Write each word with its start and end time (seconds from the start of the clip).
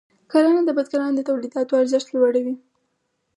کرنه 0.31 0.61
د 0.65 0.69
بزګرانو 0.77 1.15
د 1.17 1.21
تولیداتو 1.29 1.79
ارزښت 1.81 2.07
لوړوي. 2.11 2.55